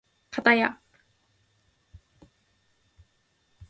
[0.31, 0.79] かたや